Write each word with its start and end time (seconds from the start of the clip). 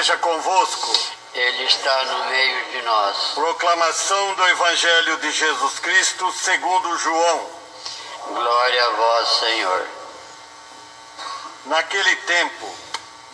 esteja 0.00 0.16
convosco. 0.18 0.96
Ele 1.34 1.64
está 1.64 2.04
no 2.04 2.24
meio 2.30 2.64
de 2.70 2.82
nós. 2.82 3.16
Proclamação 3.34 4.34
do 4.34 4.48
Evangelho 4.48 5.16
de 5.18 5.30
Jesus 5.30 5.78
Cristo 5.78 6.32
segundo 6.32 6.98
João. 6.98 7.50
Glória 8.28 8.86
a 8.86 8.90
vós, 8.90 9.28
Senhor. 9.40 9.86
Naquele 11.66 12.16
tempo, 12.16 12.74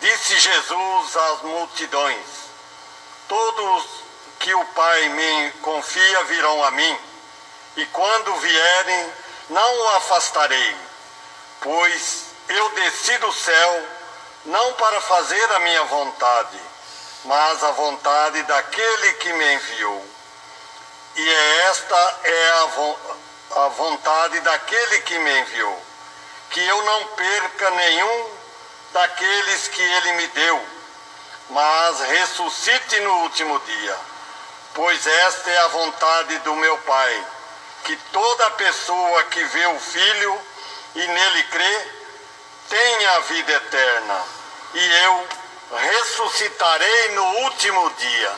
disse 0.01 0.39
Jesus 0.39 1.15
às 1.15 1.41
multidões: 1.43 2.25
Todos 3.29 3.85
que 4.39 4.53
o 4.53 4.65
Pai 4.65 5.09
me 5.09 5.51
confia 5.61 6.23
virão 6.25 6.63
a 6.65 6.71
mim, 6.71 6.99
e 7.77 7.85
quando 7.87 8.35
vierem, 8.35 9.13
não 9.49 9.79
o 9.79 9.87
afastarei, 9.95 10.75
pois 11.61 12.25
eu 12.49 12.69
desci 12.71 13.17
do 13.19 13.31
céu 13.31 13.96
não 14.45 14.73
para 14.73 15.01
fazer 15.01 15.51
a 15.53 15.59
minha 15.59 15.83
vontade, 15.85 16.59
mas 17.25 17.63
a 17.63 17.71
vontade 17.71 18.43
daquele 18.43 19.13
que 19.13 19.33
me 19.33 19.53
enviou. 19.55 20.05
E 21.15 21.33
esta 21.69 22.19
é 22.23 22.49
a, 22.51 22.65
vo 22.65 22.99
a 23.55 23.67
vontade 23.69 24.39
daquele 24.41 25.01
que 25.01 25.17
me 25.19 25.39
enviou, 25.39 25.81
que 26.51 26.65
eu 26.65 26.81
não 26.83 27.05
perca 27.07 27.69
nenhum 27.71 28.37
daqueles 28.93 29.67
que 29.67 29.81
ele 29.81 30.11
me 30.13 30.27
deu, 30.27 30.65
mas 31.49 31.99
ressuscite 32.01 32.99
no 33.01 33.13
último 33.23 33.59
dia. 33.59 33.97
Pois 34.73 35.07
esta 35.07 35.49
é 35.49 35.57
a 35.59 35.67
vontade 35.69 36.37
do 36.39 36.53
meu 36.55 36.77
Pai, 36.79 37.25
que 37.83 37.95
toda 38.11 38.51
pessoa 38.51 39.23
que 39.25 39.43
vê 39.45 39.65
o 39.67 39.79
Filho 39.79 40.41
e 40.95 41.07
nele 41.07 41.43
crê, 41.43 41.91
tenha 42.69 43.11
a 43.15 43.19
vida 43.21 43.53
eterna, 43.53 44.23
e 44.77 44.95
eu 45.03 45.27
ressuscitarei 45.75 47.09
no 47.09 47.23
último 47.45 47.89
dia. 47.97 48.35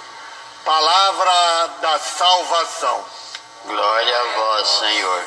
Palavra 0.63 1.67
da 1.81 1.99
salvação. 1.99 3.05
Glória 3.65 4.19
a 4.19 4.23
vós, 4.23 4.67
Senhor. 4.69 5.25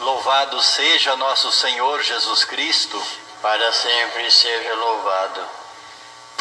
Louvado 0.00 0.60
seja 0.60 1.16
nosso 1.16 1.52
Senhor 1.52 2.02
Jesus 2.02 2.44
Cristo. 2.44 3.00
Para 3.40 3.72
sempre 3.72 4.28
seja 4.32 4.74
louvado. 4.74 5.48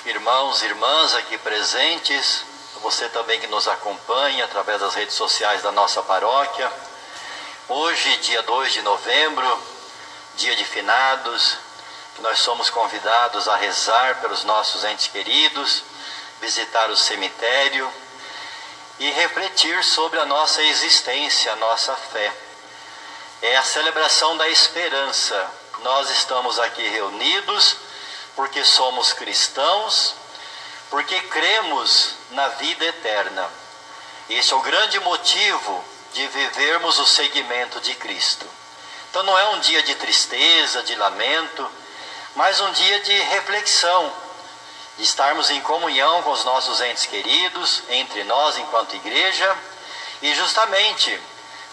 Irmãos 0.06 0.64
e 0.64 0.66
irmãs 0.66 1.14
aqui 1.14 1.38
presentes, 1.38 2.44
você 2.82 3.10
também 3.10 3.40
que 3.40 3.48
nos 3.48 3.68
acompanha 3.68 4.46
através 4.46 4.80
das 4.80 4.94
redes 4.94 5.16
sociais 5.16 5.62
da 5.62 5.72
nossa 5.72 6.02
paróquia. 6.04 6.72
Hoje, 7.68 8.18
dia 8.18 8.42
2 8.44 8.74
de 8.74 8.82
novembro, 8.82 9.60
dia 10.36 10.56
de 10.56 10.66
finados, 10.66 11.58
nós 12.20 12.40
somos 12.40 12.70
convidados 12.70 13.48
a 13.48 13.56
rezar 13.56 14.22
pelos 14.22 14.44
nossos 14.44 14.84
entes 14.84 15.08
queridos, 15.08 15.84
visitar 16.40 16.90
o 16.90 16.96
cemitério 16.96 17.92
e 19.00 19.12
refletir 19.12 19.84
sobre 19.84 20.20
a 20.20 20.26
nossa 20.26 20.62
existência, 20.64 21.52
a 21.52 21.56
nossa 21.58 21.96
fé. 21.96 22.34
É 23.42 23.58
a 23.58 23.64
celebração 23.64 24.38
da 24.38 24.48
esperança. 24.48 25.52
Nós 25.80 26.10
estamos 26.10 26.58
aqui 26.60 26.88
reunidos 26.88 27.76
porque 28.36 28.64
somos 28.64 29.14
cristãos, 29.14 30.16
porque 30.90 31.20
cremos 31.22 32.15
na 32.32 32.48
vida 32.50 32.86
eterna. 32.86 33.50
Esse 34.30 34.54
é 34.54 34.56
o 34.56 34.62
grande 34.62 35.00
motivo 35.02 35.84
de 36.14 36.28
vivermos 36.28 36.98
o 36.98 37.06
seguimento 37.06 37.80
de 37.82 37.94
Cristo. 37.96 38.46
Então 39.10 39.24
não 39.24 39.38
é 39.38 39.50
um 39.50 39.60
dia 39.60 39.84
de 39.84 39.96
tristeza, 39.96 40.84
de 40.84 40.96
lamento, 40.96 41.70
mas 42.36 42.60
um 42.60 42.72
dia 42.72 43.00
de 43.02 43.14
reflexão, 43.14 44.12
de 44.98 45.04
estarmos 45.04 45.50
em 45.50 45.62
comunhão 45.62 46.22
com 46.24 46.32
os 46.32 46.44
nossos 46.44 46.82
entes 46.82 47.06
queridos, 47.06 47.84
entre 47.90 48.24
nós 48.24 48.58
enquanto 48.58 48.96
igreja, 48.96 49.58
e 50.22 50.34
justamente 50.34 51.20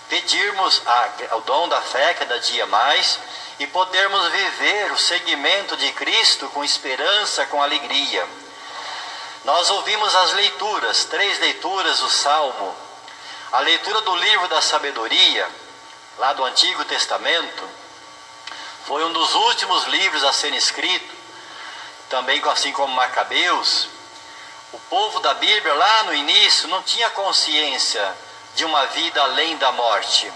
pedirmos 0.09 0.83
o 1.33 1.41
dom 1.41 1.69
da 1.69 1.81
fé 1.81 2.15
cada 2.15 2.39
dia 2.39 2.67
mais 2.67 3.19
e 3.59 3.67
podermos 3.67 4.29
viver 4.29 4.93
o 4.93 4.99
seguimento 4.99 5.77
de 5.77 5.91
Cristo 5.93 6.49
com 6.51 6.65
esperança, 6.65 7.47
com 7.47 7.63
alegria. 7.63 8.27
Nós 9.45 9.71
ouvimos 9.71 10.15
as 10.15 10.33
leituras, 10.35 11.05
três 11.07 11.39
leituras 11.41 11.99
do 11.99 12.09
Salmo, 12.09 12.77
a 13.51 13.59
leitura 13.59 14.01
do 14.03 14.15
livro 14.15 14.47
da 14.47 14.63
sabedoria, 14.63 15.49
lá 16.19 16.33
do 16.33 16.45
Antigo 16.45 16.85
Testamento, 16.85 17.69
foi 18.87 19.05
um 19.05 19.13
dos 19.13 19.35
últimos 19.35 19.85
livros 19.87 20.23
a 20.23 20.33
ser 20.33 20.53
escrito, 20.55 21.13
também 22.09 22.41
assim 22.51 22.73
como 22.73 22.95
Macabeus. 22.95 23.89
O 24.73 24.79
povo 24.79 25.19
da 25.19 25.35
Bíblia, 25.35 25.75
lá 25.75 26.05
no 26.05 26.15
início, 26.15 26.69
não 26.69 26.83
tinha 26.83 27.11
consciência 27.11 28.17
de 28.55 28.65
uma 28.65 28.87
vida 28.87 29.21
além 29.23 29.57
da 29.57 29.73
morte. 29.73 30.33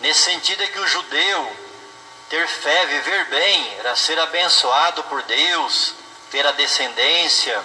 Nesse 0.00 0.22
sentido 0.22 0.62
é 0.62 0.68
que 0.68 0.78
o 0.78 0.86
judeu 0.86 1.56
ter 2.28 2.46
fé, 2.46 2.86
viver 2.86 3.24
bem, 3.24 3.74
era 3.80 3.96
ser 3.96 4.18
abençoado 4.20 5.02
por 5.04 5.20
Deus, 5.22 5.94
ter 6.30 6.46
a 6.46 6.52
descendência 6.52 7.60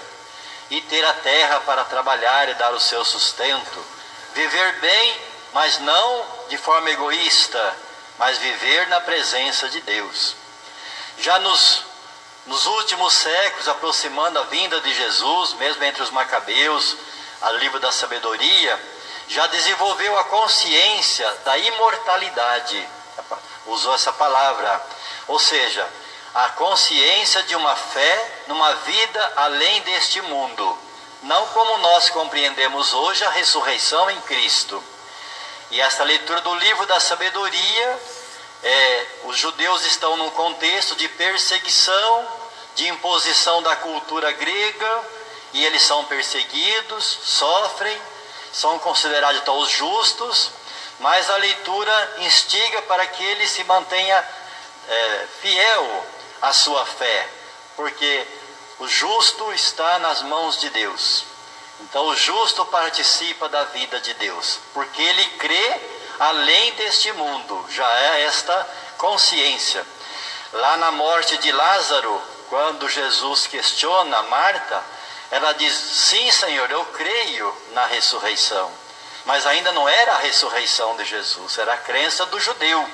e 0.70 0.82
ter 0.82 1.06
a 1.06 1.14
terra 1.14 1.62
para 1.62 1.84
trabalhar 1.86 2.50
e 2.50 2.54
dar 2.56 2.74
o 2.74 2.80
seu 2.80 3.04
sustento. 3.06 3.86
Viver 4.34 4.80
bem, 4.80 5.22
mas 5.54 5.80
não 5.80 6.26
de 6.50 6.58
forma 6.58 6.90
egoísta, 6.90 7.78
mas 8.18 8.38
viver 8.38 8.88
na 8.88 9.02
presença 9.02 9.70
de 9.70 9.82
Deus. 9.82 10.36
Já 11.20 11.40
nos, 11.40 11.84
nos 12.46 12.66
últimos 12.66 13.14
séculos, 13.14 13.68
aproximando 13.68 14.40
a 14.40 14.44
vinda 14.44 14.80
de 14.82 14.94
Jesus, 14.94 15.54
mesmo 15.54 15.84
entre 15.84 16.04
os 16.04 16.10
macabeus, 16.10 16.96
a 17.42 17.52
livro 17.52 17.80
da 17.80 17.92
sabedoria, 17.92 18.80
já 19.28 19.48
desenvolveu 19.48 20.18
a 20.18 20.24
consciência 20.26 21.30
da 21.44 21.58
imortalidade. 21.58 22.90
Usou 23.66 23.96
essa 23.96 24.14
palavra. 24.14 24.82
Ou 25.28 25.40
seja, 25.40 25.88
a 26.36 26.50
consciência 26.50 27.44
de 27.44 27.56
uma 27.56 27.74
fé 27.78 28.44
numa 28.48 28.74
vida 28.74 29.34
além 29.38 29.82
deste 29.84 30.22
mundo. 30.22 30.78
Não 31.24 31.48
como 31.48 31.78
nós 31.78 32.10
compreendemos 32.10 32.94
hoje 32.94 33.24
a 33.24 33.30
ressurreição 33.30 34.12
em 34.12 34.20
Cristo. 34.22 34.84
E 35.72 35.80
esta 35.80 36.04
leitura 36.04 36.42
do 36.42 36.54
livro 36.56 36.86
da 36.88 37.00
sabedoria, 37.00 38.00
é, 38.62 39.06
os 39.24 39.38
judeus 39.38 39.86
estão 39.86 40.18
num 40.18 40.30
contexto 40.32 40.96
de 40.98 41.08
perseguição, 41.08 42.28
de 42.76 42.90
imposição 42.90 43.64
da 43.64 43.78
cultura 43.78 44.30
grega, 44.34 45.04
e 45.54 45.64
eles 45.64 45.82
são 45.84 46.04
perseguidos, 46.04 47.18
sofrem, 47.24 47.98
são 48.52 48.78
considerados 48.80 49.42
os 49.48 49.70
justos, 49.70 50.52
mas 51.00 51.30
a 51.30 51.38
leitura 51.38 52.16
instiga 52.20 52.82
para 52.82 53.08
que 53.08 53.24
ele 53.24 53.48
se 53.48 53.64
mantenha 53.64 54.28
é, 54.88 55.28
fiel 55.42 56.06
à 56.42 56.52
sua 56.54 56.86
fé, 56.86 57.30
porque 57.76 58.28
o 58.80 58.88
justo 58.88 59.54
está 59.54 60.00
nas 60.00 60.22
mãos 60.22 60.60
de 60.60 60.70
Deus. 60.70 61.24
Então 61.82 62.08
o 62.08 62.16
justo 62.16 62.66
participa 62.66 63.50
da 63.50 63.64
vida 63.66 64.00
de 64.00 64.14
Deus, 64.16 64.60
porque 64.74 65.02
ele 65.02 65.26
crê 65.38 65.82
além 66.20 66.74
deste 66.74 67.12
mundo, 67.14 67.66
já 67.70 67.90
é 68.00 68.24
esta 68.24 68.68
consciência. 68.98 69.86
Lá 70.54 70.78
na 70.78 70.92
morte 70.92 71.38
de 71.38 71.52
Lázaro, 71.52 72.22
quando 72.50 72.88
Jesus 72.88 73.48
questiona 73.48 74.22
Marta, 74.24 74.84
ela 75.32 75.54
diz: 75.54 75.74
Sim, 75.74 76.32
Senhor, 76.32 76.70
eu 76.72 76.86
creio 76.86 77.56
na 77.72 77.86
ressurreição. 77.86 78.72
Mas 79.26 79.46
ainda 79.48 79.72
não 79.72 79.90
era 79.90 80.14
a 80.14 80.20
ressurreição 80.20 80.96
de 80.98 81.06
Jesus, 81.06 81.58
era 81.58 81.74
a 81.74 81.78
crença 81.78 82.26
do 82.28 82.40
judeu. 82.40 82.88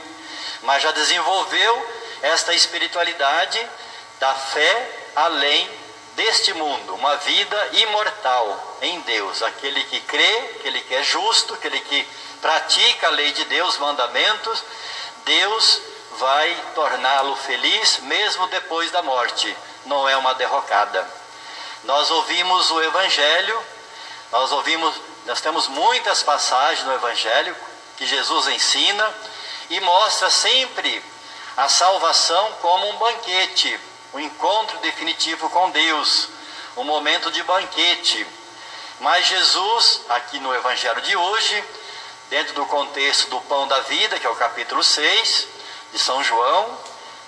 Mas 0.64 0.82
já 0.82 0.92
desenvolveu 0.92 2.01
esta 2.22 2.54
espiritualidade 2.54 3.68
da 4.20 4.34
fé 4.34 4.92
além 5.16 5.70
deste 6.16 6.54
mundo, 6.54 6.96
uma 6.96 7.16
vida 7.18 7.70
imortal 7.74 8.78
em 8.82 9.00
Deus, 9.02 9.42
aquele 9.44 9.84
que 9.86 10.00
crê, 10.02 10.38
aquele 10.60 10.82
que 10.82 10.96
é 10.96 11.04
justo, 11.04 11.54
aquele 11.54 11.80
que 11.80 12.08
pratica 12.42 13.08
a 13.08 13.12
lei 13.12 13.32
de 13.32 13.46
Deus, 13.46 13.78
mandamentos, 13.78 14.64
Deus 15.26 15.82
vai 16.18 16.56
torná-lo 16.76 17.36
feliz 17.36 18.00
mesmo 18.00 18.48
depois 18.48 18.92
da 18.92 19.02
morte. 19.02 19.56
Não 19.86 20.08
é 20.08 20.16
uma 20.18 20.34
derrocada. 20.36 21.08
Nós 21.84 22.12
ouvimos 22.12 22.70
o 22.72 22.82
Evangelho, 22.82 23.66
nós 24.32 24.52
ouvimos, 24.52 24.96
nós 25.26 25.42
temos 25.42 25.68
muitas 25.68 26.22
passagens 26.22 26.86
no 26.86 26.94
Evangelho 26.94 27.56
que 27.98 28.06
Jesus 28.06 28.48
ensina 28.48 29.14
e 29.70 29.80
mostra 29.80 30.30
sempre 30.30 31.04
a 31.62 31.70
salvação 31.70 32.54
como 32.54 32.90
um 32.90 32.98
banquete, 32.98 33.80
um 34.16 34.20
encontro 34.20 34.80
definitivo 34.80 35.48
com 35.52 35.70
Deus, 35.70 36.28
um 36.76 36.84
momento 36.84 37.30
de 37.30 37.44
banquete. 37.44 38.26
Mas 39.00 39.28
Jesus, 39.28 40.02
aqui 40.10 40.40
no 40.40 40.56
Evangelho 40.56 41.00
de 41.02 41.16
hoje, 41.16 41.64
dentro 42.32 42.56
do 42.56 42.66
contexto 42.66 43.30
do 43.30 43.40
pão 43.42 43.68
da 43.68 43.80
vida, 43.82 44.20
que 44.20 44.26
é 44.26 44.30
o 44.32 44.36
capítulo 44.36 44.84
6 44.84 45.48
de 45.92 46.00
São 46.00 46.24
João, 46.24 46.80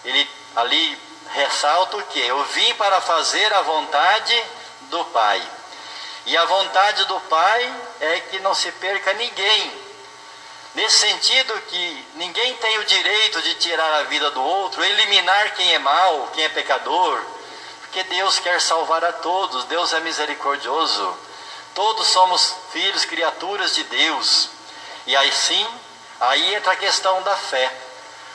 ele 0.03 0.27
ali 0.55 0.99
ressalta 1.29 1.97
o 1.97 2.03
que? 2.07 2.19
Eu 2.19 2.43
vim 2.45 2.73
para 2.73 3.01
fazer 3.01 3.53
a 3.53 3.61
vontade 3.61 4.43
do 4.89 5.05
Pai. 5.05 5.47
E 6.25 6.35
a 6.35 6.45
vontade 6.45 7.05
do 7.05 7.19
Pai 7.19 7.75
é 7.99 8.19
que 8.31 8.39
não 8.39 8.55
se 8.55 8.71
perca 8.71 9.13
ninguém. 9.13 9.82
Nesse 10.75 10.97
sentido 10.97 11.61
que 11.69 12.07
ninguém 12.15 12.55
tem 12.55 12.79
o 12.79 12.85
direito 12.85 13.41
de 13.43 13.55
tirar 13.55 13.93
a 13.99 14.03
vida 14.03 14.31
do 14.31 14.41
outro, 14.41 14.83
eliminar 14.83 15.53
quem 15.53 15.73
é 15.73 15.79
mal, 15.79 16.31
quem 16.33 16.43
é 16.43 16.49
pecador, 16.49 17.23
porque 17.81 18.03
Deus 18.05 18.39
quer 18.39 18.59
salvar 18.59 19.05
a 19.05 19.13
todos, 19.13 19.65
Deus 19.65 19.93
é 19.93 19.99
misericordioso. 19.99 21.17
Todos 21.75 22.07
somos 22.07 22.55
filhos, 22.71 23.05
criaturas 23.05 23.75
de 23.75 23.83
Deus. 23.83 24.49
E 25.05 25.15
aí 25.15 25.31
sim, 25.31 25.67
aí 26.19 26.55
entra 26.55 26.73
a 26.73 26.75
questão 26.75 27.21
da 27.21 27.35
fé. 27.35 27.71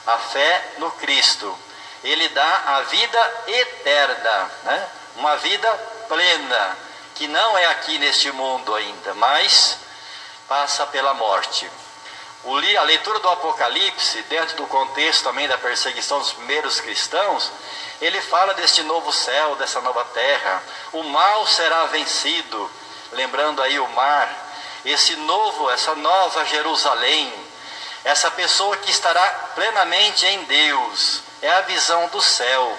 A 0.07 0.17
fé 0.19 0.75
no 0.79 0.93
Cristo. 0.93 1.59
Ele 2.05 2.29
dá 2.29 2.63
a 2.67 2.83
vida 2.83 3.45
eterna, 3.49 4.51
né? 4.63 4.89
uma 5.17 5.37
vida 5.39 5.69
plena, 6.07 6.79
que 7.17 7.27
não 7.27 7.59
é 7.59 7.67
aqui 7.67 7.99
neste 7.99 8.31
mundo 8.31 8.73
ainda, 8.77 9.13
mas 9.15 9.77
passa 10.47 10.87
pela 10.87 11.15
morte. 11.15 11.69
A 12.45 12.83
leitura 12.83 13.19
do 13.19 13.29
Apocalipse, 13.29 14.23
dentro 14.23 14.57
do 14.57 14.67
contexto 14.67 15.25
também 15.25 15.49
da 15.49 15.59
perseguição 15.59 16.19
dos 16.21 16.33
primeiros 16.33 16.81
cristãos, 16.81 17.51
ele 18.01 18.21
fala 18.23 18.55
deste 18.55 18.83
novo 18.83 19.13
céu, 19.13 19.57
dessa 19.57 19.81
nova 19.81 20.05
terra. 20.07 20.63
O 20.93 21.03
mal 21.03 21.47
será 21.47 21.87
vencido, 21.87 22.71
lembrando 23.13 23.61
aí 23.61 23.79
o 23.81 23.89
mar, 23.89 24.29
esse 24.85 25.17
novo, 25.17 25.69
essa 25.71 25.95
nova 25.97 26.45
Jerusalém, 26.45 27.33
essa 28.05 28.31
pessoa 28.31 28.77
que 28.77 28.91
estará 28.91 29.29
plenamente 29.55 30.25
em 30.27 30.45
Deus, 30.45 31.23
é 31.43 31.51
a 31.51 31.63
visão 31.63 32.07
do 32.09 32.21
céu, 32.21 32.79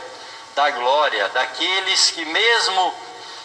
da 0.55 0.69
glória, 0.71 1.27
daqueles 1.29 2.11
que 2.11 2.23
mesmo 2.25 2.95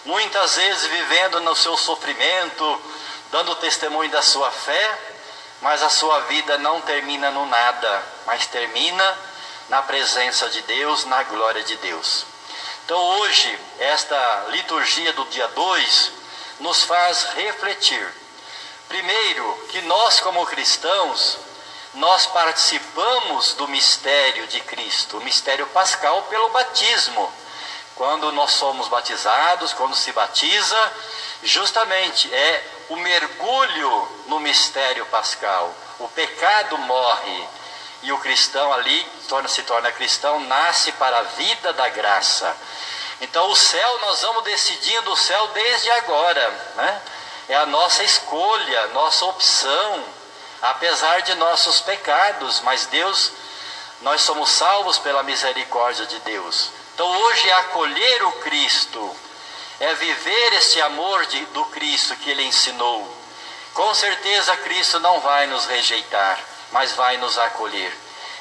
muitas 0.05 0.57
vezes 0.57 0.87
vivendo 0.87 1.41
no 1.41 1.57
seu 1.57 1.77
sofrimento, 1.77 2.81
dando 3.33 3.55
testemunho 3.57 4.11
da 4.11 4.23
sua 4.23 4.51
fé, 4.51 5.14
mas 5.65 5.83
a 5.83 5.89
sua 5.89 6.21
vida 6.21 6.59
não 6.59 6.83
termina 6.83 7.31
no 7.31 7.47
nada, 7.47 8.03
mas 8.27 8.47
termina 8.47 9.19
na 9.71 9.81
presença 9.81 10.47
de 10.51 10.61
Deus, 10.61 11.07
na 11.07 11.23
glória 11.23 11.65
de 11.65 11.75
Deus. 11.79 12.27
Então 12.85 12.99
hoje, 12.99 13.59
esta 13.79 14.45
liturgia 14.51 15.15
do 15.15 15.25
dia 15.25 15.49
2 15.49 16.13
nos 16.61 16.83
faz 16.83 17.25
refletir. 17.37 18.15
Primeiro, 18.89 19.67
que 19.71 19.81
nós 19.81 20.21
como 20.21 20.45
cristãos, 20.45 21.39
nós 21.95 22.27
participamos 22.27 23.55
do 23.55 23.67
mistério 23.67 24.47
de 24.49 24.61
Cristo, 24.61 25.17
o 25.17 25.25
mistério 25.25 25.67
pascal 25.69 26.25
pelo 26.25 26.51
batismo. 26.51 27.33
Quando 27.97 28.31
nós 28.33 28.51
somos 28.51 28.89
batizados, 28.89 29.73
quando 29.73 29.97
se 29.97 30.13
batiza, 30.13 30.93
justamente 31.43 32.33
é 32.35 32.74
o 32.89 32.97
mergulho 32.97 34.09
no 34.27 34.41
mistério 34.41 35.07
pascal. 35.07 35.75
O 35.99 36.09
pecado 36.09 36.77
morre 36.79 37.49
e 38.03 38.13
o 38.13 38.19
cristão 38.19 38.73
ali 38.73 39.07
torna, 39.29 39.49
se 39.49 39.63
torna 39.63 39.91
cristão, 39.93 40.41
nasce 40.41 40.93
para 40.93 41.19
a 41.19 41.23
vida 41.23 41.73
da 41.73 41.89
graça. 41.89 42.55
Então 43.21 43.51
o 43.51 43.57
céu, 43.57 43.99
nós 44.01 44.21
vamos 44.23 44.45
decidindo 44.45 45.13
o 45.13 45.17
céu 45.17 45.49
desde 45.49 45.91
agora, 45.91 46.51
né? 46.77 47.03
É 47.49 47.57
a 47.57 47.67
nossa 47.67 48.03
escolha, 48.03 48.89
nossa 48.89 49.25
opção, 49.27 50.05
apesar 50.63 51.21
de 51.23 51.35
nossos 51.35 51.81
pecados, 51.81 52.61
mas 52.61 52.87
Deus, 52.87 53.33
nós 54.01 54.23
somos 54.23 54.51
salvos 54.51 54.99
pela 54.99 55.23
misericórdia 55.23 56.07
de 56.07 56.19
Deus. 56.21 56.71
Então 56.95 57.07
hoje 57.07 57.49
é 57.49 57.53
acolher 57.55 58.25
o 58.25 58.33
Cristo, 58.33 59.17
é 59.81 59.95
viver 59.95 60.53
esse 60.55 60.81
amor 60.83 61.27
de, 61.27 61.45
do 61.47 61.65
Cristo 61.67 62.17
que 62.17 62.31
ele 62.31 62.45
ensinou. 62.45 63.17
Com 63.73 63.95
certeza 63.95 64.57
Cristo 64.59 65.01
não 65.01 65.21
vai 65.21 65.47
nos 65.47 65.67
rejeitar, 65.67 66.39
mas 66.71 66.93
vai 66.93 67.17
nos 67.17 67.37
acolher. 67.39 67.93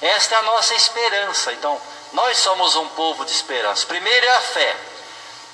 Esta 0.02 0.36
é 0.36 0.38
a 0.38 0.44
nossa 0.44 0.76
esperança. 0.76 1.54
Então, 1.54 1.82
nós 2.14 2.38
somos 2.38 2.76
um 2.76 2.88
povo 2.90 3.26
de 3.26 3.32
esperança. 3.32 3.86
Primeiro 3.88 4.26
é 4.26 4.32
a 4.32 4.42
fé. 4.42 4.76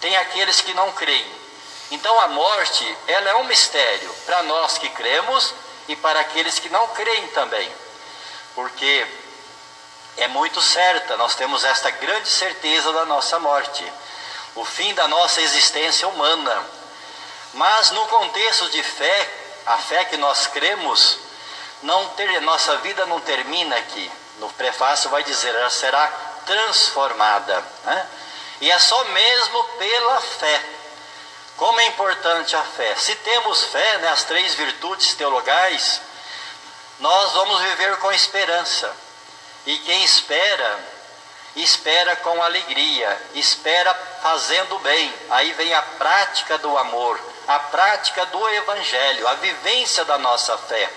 Tem 0.01 0.17
aqueles 0.17 0.61
que 0.61 0.73
não 0.73 0.91
creem. 0.91 1.39
Então 1.91 2.19
a 2.19 2.27
morte, 2.27 2.97
ela 3.07 3.29
é 3.29 3.35
um 3.35 3.45
mistério 3.45 4.13
para 4.25 4.43
nós 4.43 4.77
que 4.77 4.89
cremos 4.89 5.53
e 5.87 5.95
para 5.95 6.19
aqueles 6.19 6.59
que 6.59 6.69
não 6.69 6.87
creem 6.89 7.27
também. 7.29 7.71
Porque 8.53 9.07
é 10.17 10.27
muito 10.27 10.61
certa, 10.61 11.17
nós 11.17 11.35
temos 11.35 11.63
esta 11.63 11.89
grande 11.89 12.29
certeza 12.29 12.93
da 12.93 13.05
nossa 13.05 13.39
morte, 13.39 13.83
o 14.59 14.65
fim 14.65 14.93
da 14.93 15.07
nossa 15.07 15.41
existência 15.41 16.07
humana. 16.07 16.63
Mas 17.53 17.91
no 17.91 18.05
contexto 18.07 18.69
de 18.69 18.83
fé, 18.83 19.29
a 19.65 19.77
fé 19.77 20.05
que 20.05 20.17
nós 20.17 20.47
cremos, 20.47 21.17
não 21.81 22.09
ter, 22.09 22.41
nossa 22.41 22.75
vida 22.77 23.05
não 23.05 23.21
termina 23.21 23.75
aqui. 23.77 24.11
No 24.39 24.49
prefácio 24.53 25.09
vai 25.09 25.23
dizer, 25.23 25.55
ela 25.55 25.69
será 25.69 26.07
transformada. 26.45 27.63
Né? 27.85 28.07
E 28.61 28.69
é 28.71 28.79
só 28.79 29.01
mesmo 29.05 29.63
pela 29.63 30.21
fé. 30.21 30.61
Como 31.55 31.79
é 31.79 31.85
importante 31.87 32.55
a 32.55 32.63
fé. 32.63 32.95
Se 32.95 33.15
temos 33.15 33.63
fé, 33.65 33.97
né, 33.99 34.09
as 34.09 34.23
três 34.23 34.55
virtudes 34.55 35.13
teologais, 35.13 36.01
nós 36.99 37.31
vamos 37.31 37.61
viver 37.61 37.97
com 37.97 38.11
esperança. 38.11 38.93
E 39.65 39.77
quem 39.79 40.03
espera, 40.03 40.79
espera 41.63 42.15
com 42.17 42.41
alegria, 42.41 43.21
espera 43.35 43.93
fazendo 44.21 44.79
bem. 44.79 45.13
Aí 45.29 45.51
vem 45.53 45.73
a 45.73 45.81
prática 45.81 46.57
do 46.57 46.77
amor, 46.77 47.19
a 47.47 47.59
prática 47.59 48.25
do 48.27 48.49
evangelho, 48.49 49.27
a 49.27 49.33
vivência 49.35 50.05
da 50.05 50.17
nossa 50.17 50.57
fé. 50.57 50.89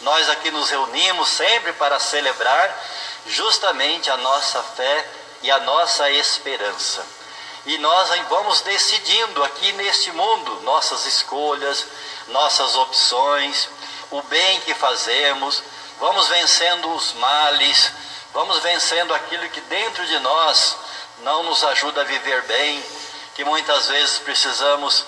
Nós 0.00 0.28
aqui 0.30 0.50
nos 0.50 0.70
reunimos 0.70 1.28
sempre 1.28 1.72
para 1.74 1.98
celebrar 2.00 2.76
justamente 3.26 4.10
a 4.10 4.16
nossa 4.16 4.62
fé 4.62 5.06
e 5.42 5.50
a 5.50 5.60
nossa 5.60 6.10
esperança. 6.10 7.04
E 7.64 7.78
nós 7.78 8.10
vamos 8.28 8.60
decidindo 8.62 9.44
aqui 9.44 9.72
neste 9.72 10.10
mundo 10.10 10.62
nossas 10.62 11.06
escolhas, 11.06 11.86
nossas 12.28 12.74
opções, 12.74 13.68
o 14.10 14.20
bem 14.22 14.60
que 14.62 14.74
fazemos, 14.74 15.62
vamos 16.00 16.26
vencendo 16.28 16.92
os 16.92 17.12
males, 17.14 17.92
Vamos 18.32 18.60
vencendo 18.60 19.12
aquilo 19.12 19.46
que 19.50 19.60
dentro 19.62 20.06
de 20.06 20.18
nós 20.20 20.76
não 21.18 21.42
nos 21.42 21.62
ajuda 21.64 22.00
a 22.00 22.04
viver 22.04 22.40
bem, 22.44 22.82
que 23.34 23.44
muitas 23.44 23.88
vezes 23.88 24.20
precisamos 24.20 25.04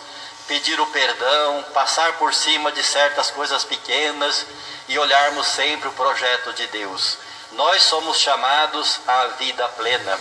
pedir 0.47 0.79
o 0.79 0.87
perdão, 0.89 1.65
passar 1.73 2.19
por 2.19 2.35
cima 2.35 2.71
de 2.71 2.83
certas 2.83 3.31
coisas 3.31 3.65
pequenas 3.65 4.45
e 4.89 4.99
olharmos 4.99 5.47
sempre 5.47 5.89
o 5.89 5.93
projeto 5.93 6.53
de 6.53 6.67
Deus. 6.67 7.17
Nós 7.53 7.83
somos 7.85 8.19
chamados 8.19 9.01
à 9.07 9.27
vida 9.39 9.67
plena. 9.71 10.21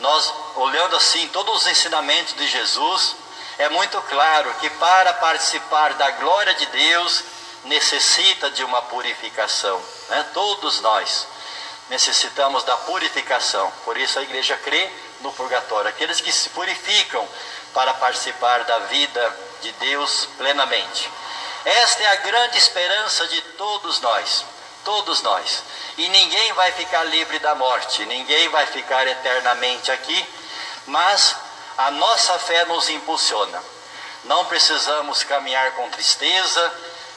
Nós, 0.00 0.32
olhando 0.56 0.96
assim 0.96 1.28
todos 1.28 1.60
os 1.60 1.66
ensinamentos 1.66 2.34
de 2.36 2.46
Jesus, 2.48 3.16
é 3.58 3.68
muito 3.68 4.00
claro 4.08 4.52
que 4.60 4.70
para 4.70 5.12
participar 5.12 5.92
da 5.92 6.10
glória 6.12 6.54
de 6.54 6.64
Deus 6.66 7.22
necessita 7.64 8.50
de 8.50 8.64
uma 8.64 8.80
purificação, 8.82 9.80
né? 10.08 10.26
todos 10.32 10.80
nós 10.80 11.33
necessitamos 11.88 12.64
da 12.64 12.76
purificação. 12.78 13.70
Por 13.84 13.96
isso 13.96 14.18
a 14.18 14.22
igreja 14.22 14.56
crê 14.58 14.90
no 15.20 15.32
purgatório. 15.32 15.88
Aqueles 15.88 16.20
que 16.20 16.32
se 16.32 16.48
purificam 16.50 17.26
para 17.72 17.94
participar 17.94 18.64
da 18.64 18.78
vida 18.80 19.38
de 19.60 19.72
Deus 19.72 20.28
plenamente. 20.36 21.10
Esta 21.64 22.02
é 22.02 22.06
a 22.06 22.16
grande 22.16 22.58
esperança 22.58 23.26
de 23.28 23.40
todos 23.56 24.00
nós. 24.00 24.44
Todos 24.84 25.22
nós. 25.22 25.62
E 25.96 26.08
ninguém 26.08 26.52
vai 26.52 26.72
ficar 26.72 27.04
livre 27.04 27.38
da 27.38 27.54
morte, 27.54 28.04
ninguém 28.04 28.48
vai 28.48 28.66
ficar 28.66 29.06
eternamente 29.06 29.90
aqui, 29.90 30.26
mas 30.86 31.36
a 31.78 31.90
nossa 31.90 32.38
fé 32.38 32.64
nos 32.66 32.90
impulsiona. 32.90 33.62
Não 34.24 34.44
precisamos 34.44 35.22
caminhar 35.22 35.72
com 35.72 35.88
tristeza, 35.90 36.72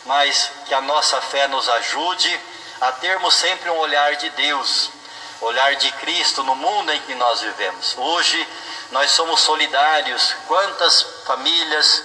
mas 0.05 0.49
que 0.65 0.73
a 0.73 0.81
nossa 0.81 1.19
fé 1.21 1.47
nos 1.47 1.67
ajude 1.67 2.39
a 2.81 2.91
termos 2.93 3.33
sempre 3.35 3.69
um 3.69 3.77
olhar 3.77 4.15
de 4.15 4.29
Deus, 4.31 4.91
olhar 5.41 5.75
de 5.75 5.91
Cristo 5.93 6.43
no 6.43 6.55
mundo 6.55 6.91
em 6.91 7.01
que 7.01 7.15
nós 7.15 7.41
vivemos. 7.41 7.95
Hoje 7.97 8.47
nós 8.91 9.11
somos 9.11 9.39
solidários. 9.41 10.35
Quantas 10.47 11.01
famílias 11.25 12.03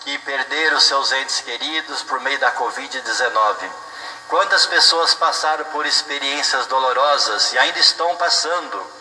que 0.00 0.18
perderam 0.18 0.80
seus 0.80 1.12
entes 1.12 1.40
queridos 1.40 2.02
por 2.02 2.20
meio 2.20 2.38
da 2.38 2.52
Covid-19? 2.52 3.70
Quantas 4.28 4.66
pessoas 4.66 5.14
passaram 5.14 5.64
por 5.66 5.86
experiências 5.86 6.66
dolorosas 6.66 7.52
e 7.52 7.58
ainda 7.58 7.78
estão 7.78 8.14
passando? 8.16 8.98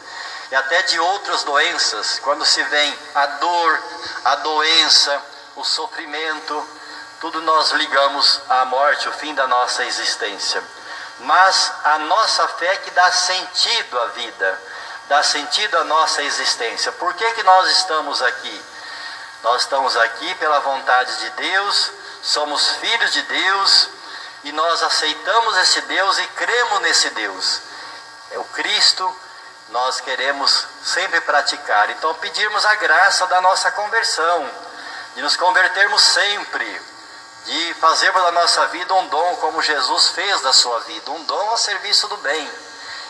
E 0.49 0.55
até 0.55 0.81
de 0.83 0.99
outras 0.99 1.43
doenças, 1.43 2.19
quando 2.19 2.45
se 2.45 2.63
vem 2.63 2.97
a 3.13 3.25
dor, 3.25 3.83
a 4.23 4.35
doença, 4.35 5.21
o 5.57 5.63
sofrimento, 5.65 6.67
tudo 7.19 7.41
nós 7.41 7.71
ligamos 7.71 8.39
à 8.47 8.63
morte, 8.65 9.09
o 9.09 9.13
fim 9.13 9.33
da 9.33 9.47
nossa 9.47 9.83
existência. 9.83 10.63
Mas 11.19 11.73
a 11.83 11.97
nossa 11.99 12.47
fé 12.49 12.75
que 12.77 12.91
dá 12.91 13.11
sentido 13.11 13.99
à 13.99 14.05
vida, 14.07 14.61
dá 15.07 15.23
sentido 15.23 15.77
à 15.77 15.83
nossa 15.83 16.21
existência. 16.21 16.91
Por 16.93 17.13
que, 17.13 17.31
que 17.33 17.43
nós 17.43 17.69
estamos 17.71 18.21
aqui? 18.21 18.65
Nós 19.43 19.61
estamos 19.61 19.95
aqui 19.97 20.35
pela 20.35 20.59
vontade 20.59 21.15
de 21.17 21.29
Deus, 21.31 21.91
somos 22.21 22.69
filhos 22.77 23.11
de 23.13 23.21
Deus 23.23 23.89
e 24.43 24.51
nós 24.51 24.83
aceitamos 24.83 25.57
esse 25.57 25.81
Deus 25.81 26.17
e 26.19 26.27
cremos 26.27 26.81
nesse 26.81 27.09
Deus. 27.11 27.61
É 28.31 28.37
o 28.39 28.43
Cristo, 28.45 29.15
nós 29.69 29.99
queremos 30.01 30.65
sempre 30.83 31.19
praticar. 31.21 31.89
Então, 31.89 32.13
pedirmos 32.15 32.65
a 32.65 32.75
graça 32.75 33.25
da 33.27 33.41
nossa 33.41 33.71
conversão, 33.71 34.49
de 35.15 35.21
nos 35.21 35.35
convertermos 35.35 36.01
sempre, 36.01 36.81
de 37.47 37.73
fazermos 37.75 38.21
da 38.21 38.31
nossa 38.33 38.67
vida 38.67 38.93
um 38.93 39.07
dom 39.07 39.35
como 39.37 39.61
Jesus 39.61 40.09
fez 40.09 40.41
da 40.41 40.51
sua 40.51 40.79
vida, 40.81 41.11
um 41.11 41.23
dom 41.23 41.53
a 41.53 41.57
serviço 41.57 42.05
do 42.09 42.17
bem. 42.17 42.51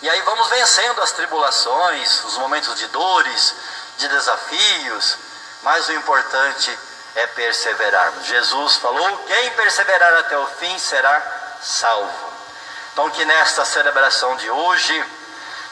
E 0.04 0.08
aí 0.08 0.22
vamos 0.22 0.48
vencendo 0.50 1.02
as 1.02 1.12
tribulações, 1.12 2.24
os 2.24 2.38
momentos 2.38 2.76
de 2.76 2.86
dores, 2.88 3.56
de 3.98 4.08
desafios, 4.08 5.18
mas 5.64 5.90
o 5.90 5.94
importante 5.94 6.80
é 7.16 7.26
perseverarmos. 7.26 8.28
Jesus 8.28 8.76
falou: 8.76 9.18
quem 9.26 9.50
perseverar 9.52 10.14
até 10.20 10.38
o 10.38 10.46
fim 10.60 10.78
será 10.78 11.20
salvo. 11.60 12.34
Então, 12.94 13.10
que 13.10 13.26
nesta 13.26 13.66
celebração 13.66 14.36
de 14.36 14.52
hoje, 14.52 15.06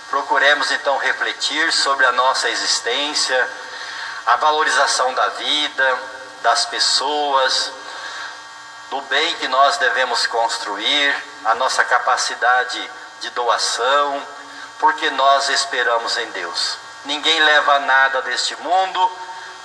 procuremos 0.10 0.72
então 0.72 0.98
refletir 0.98 1.72
sobre 1.72 2.04
a 2.08 2.12
nossa 2.12 2.50
existência, 2.50 3.50
a 4.26 4.36
valorização 4.38 5.14
da 5.14 5.30
vida, 5.30 6.00
das 6.42 6.66
pessoas, 6.66 7.72
do 8.90 9.02
bem 9.02 9.36
que 9.36 9.48
nós 9.48 9.78
devemos 9.78 10.28
construir, 10.28 11.24
a 11.46 11.56
nossa 11.56 11.84
capacidade 11.84 12.92
de 13.22 13.30
doação, 13.32 14.22
porque 14.80 15.10
nós 15.12 15.50
esperamos 15.50 16.18
em 16.18 16.30
Deus. 16.32 16.78
Ninguém 17.06 17.40
leva 17.40 17.80
nada 17.80 18.22
deste 18.24 18.56
mundo 18.62 19.12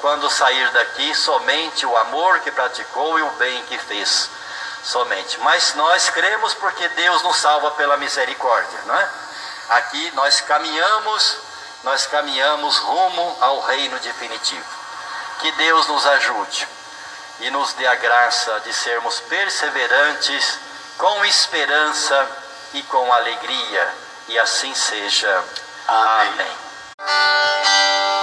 quando 0.00 0.30
sair 0.30 0.70
daqui, 0.72 1.14
somente 1.14 1.84
o 1.86 1.96
amor 1.96 2.40
que 2.40 2.50
praticou 2.50 3.18
e 3.18 3.22
o 3.22 3.30
bem 3.32 3.62
que 3.64 3.78
fez. 3.78 4.30
Somente. 4.82 5.38
Mas 5.40 5.74
nós 5.74 6.08
cremos 6.08 6.54
porque 6.54 6.88
Deus 6.88 7.22
nos 7.22 7.36
salva 7.36 7.70
pela 7.72 7.98
misericórdia, 7.98 8.80
não 8.86 8.96
é? 8.96 9.10
Aqui 9.70 10.10
nós 10.12 10.40
caminhamos, 10.40 11.36
nós 11.84 12.06
caminhamos 12.06 12.78
rumo 12.78 13.36
ao 13.40 13.60
reino 13.60 13.98
definitivo. 13.98 14.64
Que 15.40 15.52
Deus 15.52 15.86
nos 15.86 16.06
ajude 16.06 16.79
e 17.40 17.50
nos 17.50 17.73
dê 17.75 17.87
a 17.87 17.94
graça 17.94 18.61
de 18.61 18.73
sermos 18.73 19.20
perseverantes, 19.20 20.59
com 20.99 21.25
esperança 21.25 22.28
e 22.75 22.82
com 22.85 23.12
alegria. 23.12 23.94
E 24.28 24.38
assim 24.38 24.75
seja. 24.75 25.44
Amém. 25.88 26.47
Amém. 26.99 28.19